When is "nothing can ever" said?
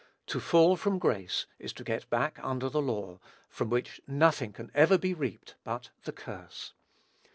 4.07-4.97